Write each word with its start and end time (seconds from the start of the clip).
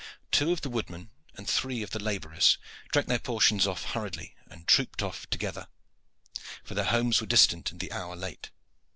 Two 0.31 0.51
of 0.51 0.61
the 0.61 0.69
woodmen 0.71 1.11
and 1.35 1.47
three 1.47 1.83
of 1.83 1.91
the 1.91 2.01
laborers 2.01 2.57
drank 2.91 3.07
their 3.07 3.19
portions 3.19 3.67
off 3.67 3.83
hurriedly 3.83 4.33
and 4.47 4.67
trooped 4.67 5.03
off 5.03 5.29
together, 5.29 5.67
for 6.63 6.73
their 6.73 6.85
homes 6.85 7.21
were 7.21 7.27
distant 7.27 7.69
and 7.69 7.79
the 7.79 7.91
hour 7.91 8.15
late. 8.15 8.49